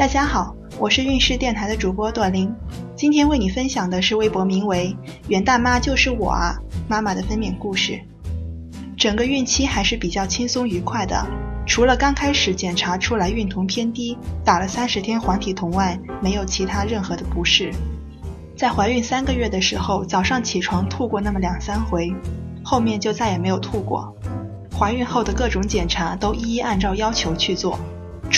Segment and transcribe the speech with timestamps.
[0.00, 2.50] 大家好，我是运势电台的主播朵琳，
[2.96, 4.96] 今天为你分享的是微博名为
[5.28, 6.56] “袁大妈就是我啊”
[6.88, 8.00] 妈妈的分娩故事。
[8.96, 11.22] 整个孕期还是比较轻松愉快的，
[11.66, 17.70] 除了刚开始检查出来孕酮偏低，打了三十天黄体酮外，没有其他任何的不适。
[18.56, 22.10] 在怀孕三个月的时候，早上起床吐过那么两三回，
[22.64, 24.16] 后面就再也没有吐过。
[24.74, 27.78] 怀孕后的各种检查都一一按照要求去做。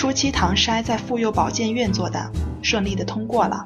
[0.03, 2.29] 初期唐筛在妇幼保健院做的，
[2.61, 3.65] 顺利的通过了。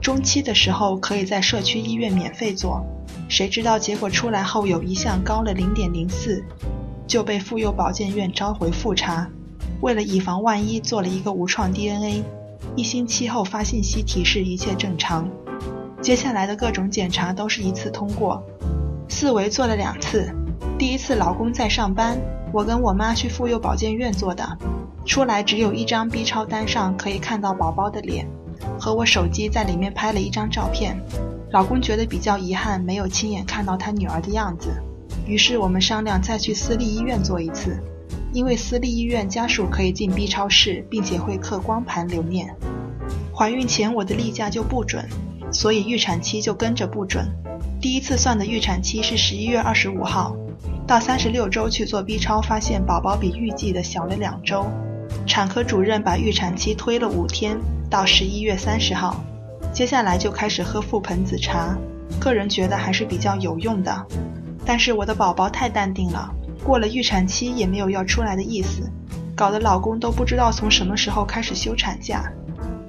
[0.00, 2.84] 中期的时候可以在社区医院免费做，
[3.28, 6.42] 谁知道结果出来后有一项高了零点零四，
[7.06, 9.30] 就被妇幼保健院召回复查。
[9.80, 12.24] 为了以防万一，做了一个无创 DNA，
[12.74, 15.30] 一星期后发信息提示一切正常。
[16.02, 18.42] 接下来的各种检查都是一次通过，
[19.08, 20.28] 四维做了两次，
[20.76, 22.18] 第一次老公在上班，
[22.52, 24.58] 我跟我妈去妇幼保健院做的。
[25.08, 28.28] 出来只有一张 B 超单上可以看到宝宝的脸，
[28.78, 31.00] 和我手机在里面拍了一张照片。
[31.50, 34.68] 老公觉得比较遗憾，没有亲眼看到他女儿的样子，
[35.26, 37.82] 于是我们商量再去私立医院做一次，
[38.34, 42.54] 因为私立医院家属可以进 B 超室，并且会刻光盘留念。
[43.34, 45.08] 怀孕前我的例假就不准，
[45.50, 47.26] 所以预产期就跟着不准。
[47.80, 50.36] 第一次算的预产期是十一月二十五号，
[50.86, 54.66] 到三十六周去做 B 超，发现宝宝比预计的小了两周。
[55.28, 59.22] 产科主任把预产期推了五天，到十一月三十号。
[59.74, 61.76] 接下来就开始喝覆盆子茶，
[62.18, 64.06] 个人觉得还是比较有用的。
[64.64, 66.30] 但是我的宝宝太淡定了，
[66.64, 68.90] 过了预产期也没有要出来的意思，
[69.36, 72.32] 搞得老公都不知道从什么时候开始休产假。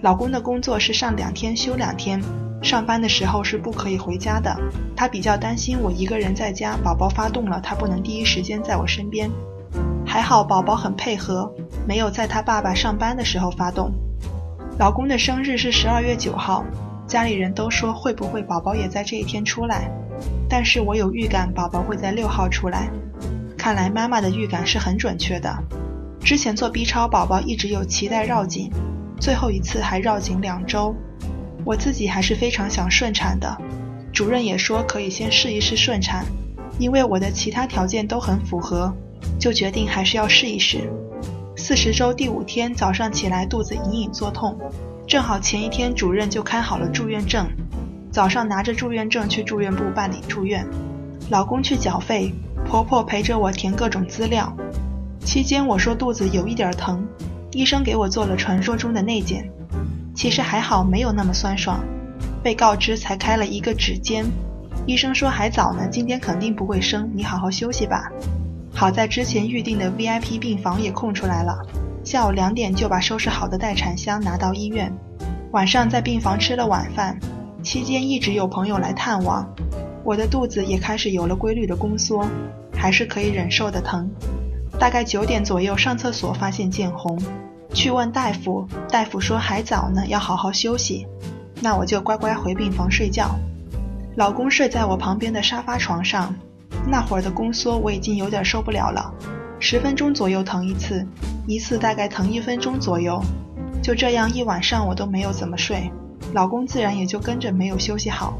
[0.02, 2.24] 老公的工作是上两天休两天，
[2.64, 4.56] 上班的时候是不可以回家的。
[4.96, 9.30] 他比较担心我一个人在家，宝宝发动了，他不能第一时间在我身边。
[10.06, 11.54] 还好宝宝很配合，
[11.88, 13.92] 没有在他爸爸上班的时候发动。
[14.78, 16.64] 老公的生日是十二月九号，
[17.08, 19.90] 家里人都说会不会宝宝也在这一天出来，
[20.48, 22.90] 但是我有预感宝宝会在六号出来。
[23.58, 25.54] 看来妈妈的预感是很准确的。
[26.22, 28.72] 之前做 B 超，宝宝一直有脐带绕颈，
[29.20, 30.96] 最后一次还绕颈两周。
[31.66, 33.58] 我自己还是非常想顺产的，
[34.14, 36.26] 主任也说可以先试一试顺产，
[36.78, 38.94] 因为我的其他条件都很符合。
[39.38, 40.90] 就决定还是要试一试。
[41.60, 44.58] 四十周第五天早上起来肚子隐隐作痛，
[45.06, 47.46] 正好前一天主任就开好了住院证，
[48.10, 50.66] 早上拿着住院证去住院部办理住院。
[51.30, 52.34] 老公去缴费，
[52.66, 54.52] 婆婆陪着我填各种资料。
[55.20, 57.06] 期间我说肚子有一点疼，
[57.52, 59.48] 医生给我做了传说中的内检，
[60.16, 61.84] 其实还好没有那么酸爽。
[62.42, 64.26] 被告知才开了一个指尖，
[64.88, 68.10] 医生说还早呢，今天肯定不会生，你好好休息吧。
[68.80, 71.54] 好在之前预定的 VIP 病房也空出来了，
[72.02, 74.90] 下午两点就把收拾好的待产箱拿到医院，
[75.52, 77.20] 晚上在病房吃了晚饭，
[77.62, 79.46] 期间一直有朋友来探望，
[80.06, 82.26] 我的肚子也开始有了规律的宫缩，
[82.74, 84.10] 还是可以忍受的疼。
[84.80, 87.22] 大概九点左右上厕所发现见红，
[87.74, 91.06] 去问大夫，大夫说还早呢，要好好休息，
[91.60, 93.36] 那我就乖乖回病房睡觉。
[94.16, 96.34] 老公睡在我旁边的沙发床上。
[96.88, 99.14] 那会儿的宫缩我已经有点受不了了，
[99.60, 101.06] 十分钟左右疼一次，
[101.48, 103.22] 一次大概疼一分钟左右，
[103.82, 105.92] 就这样一晚上我都没有怎么睡，
[106.34, 108.38] 老公自然也就跟着没有休息好。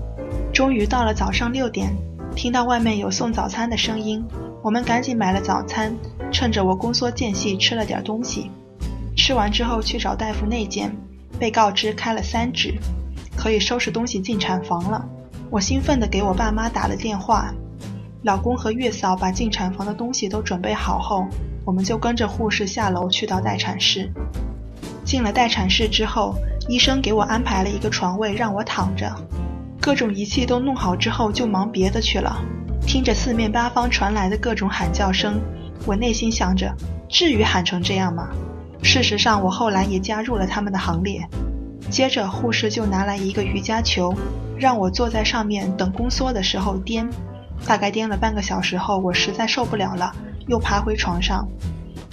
[0.54, 1.96] 终于到了早上六点，
[2.36, 4.24] 听到外面有送早餐的声音，
[4.64, 5.96] 我们赶紧买了早餐，
[6.32, 8.50] 趁着我宫缩间隙吃了点东西。
[9.16, 10.96] 吃完之后去找大夫内检，
[11.38, 12.74] 被告知开了三指，
[13.36, 15.06] 可以收拾东西进产房了。
[15.50, 17.54] 我兴奋地给我爸妈打了电话。
[18.24, 21.26] 老公和月嫂把进产房的东西都准备好后，
[21.64, 24.12] 我们就跟着护士下楼去到待产室。
[25.06, 26.36] 进了待产室之后，
[26.68, 29.10] 医生给我安排了一个床位让我躺着，
[29.80, 32.38] 各种仪器都弄好之后就忙别的去了。
[32.86, 35.40] 听着四面八方传来的各种喊叫声，
[35.86, 36.76] 我内心想着：
[37.08, 38.28] 至于喊成这样吗？
[38.84, 41.26] 事实上，我后来也加入了他们的行列。
[41.90, 44.14] 接着，护士就拿来一个瑜伽球，
[44.58, 47.10] 让我坐在上面等宫缩的时候颠。
[47.66, 50.12] 大概颠了半个小时后，我实在受不了了，
[50.48, 51.48] 又爬回床上。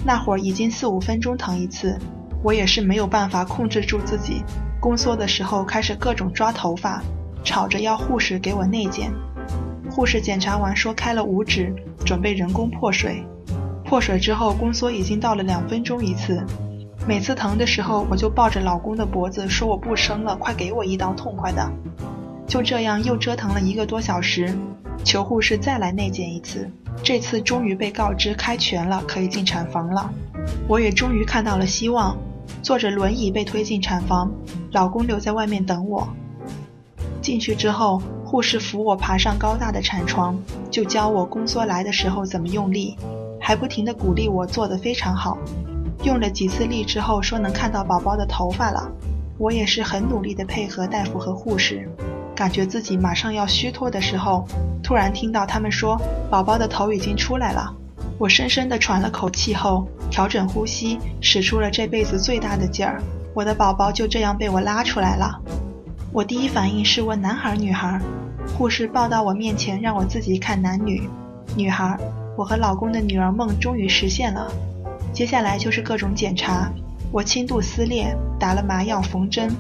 [0.05, 1.99] 那会儿已经四五分钟疼一次，
[2.43, 4.43] 我也是没有办法控制住自己。
[4.81, 7.03] 宫缩的时候开始各种抓头发，
[7.43, 9.13] 吵着要护士给我内检。
[9.91, 13.27] 护士检查完说开了五指，准备人工破水。
[13.85, 16.45] 破水之后，宫缩已经到了两分钟一次。
[17.07, 21.73] 每次疼的时候，我就抱着老公的脖子说我不生了，快给我一刀痛快的。
[22.47, 24.57] 就这样又折腾了一个多小时。
[25.07, 26.69] 求护士再来内检一次，
[27.01, 30.11] 这次终于被告知开全了，可以进产房了。
[30.67, 32.19] 我也终于看到了希望，
[32.61, 34.29] 坐着轮椅被推进产房，
[34.73, 36.09] 老公留在外面等我。
[37.23, 40.37] 进去之后，护士扶我爬上高大的产床，
[40.73, 42.97] 就教我宫缩来的时候怎么用力，
[43.41, 45.39] 还不停地鼓励我做得非常好。
[46.03, 48.91] 用了几次力之后，说能看到宝宝的头发了。
[49.39, 51.89] 我也是很努力地配合大夫和护士，
[52.37, 54.47] 感觉自己马上要虚脱的时候，
[54.83, 55.99] 突然听到他们说
[56.31, 57.75] 宝宝的头已经出来了。
[58.19, 63.03] 我深深地喘了口气后，调整呼吸，使出了这辈子最大的劲儿，
[63.35, 65.41] 我的宝宝就这样被我拉出来了。
[66.13, 68.01] 我第一反应是问男孩女孩，
[68.57, 71.09] 护士抱到我面前让我自己看男女。
[71.57, 71.99] 女孩，
[72.37, 74.51] 我和老公的女儿梦终于实现了。
[75.13, 76.71] 接下来就是各种检查，
[77.11, 79.55] 我轻度撕裂，打了麻药缝针，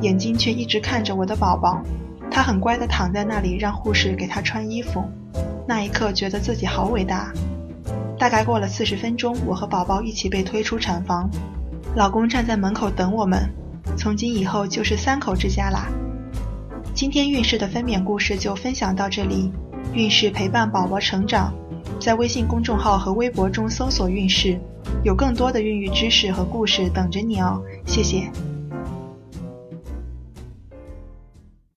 [0.00, 1.82] 眼睛却一直看着我的宝宝。
[2.32, 5.04] 他很乖地躺在那里，让护士给他穿衣服。
[5.66, 7.32] 那一刻觉得自己好伟大。
[8.18, 11.28] 大概过了四十分钟，我和宝宝一起被推出产房，
[11.94, 13.48] 老公站在门口等我们。
[13.96, 15.88] 从今以后就是三口之家啦。
[16.94, 19.52] 今天孕氏的分娩故事就分享到这里。
[19.92, 21.52] 孕氏陪伴宝宝成长，
[22.00, 24.58] 在微信公众号和微博中搜索“孕氏”，
[25.04, 27.60] 有更多的孕育知识和故事等着你哦。
[27.84, 28.30] 谢谢。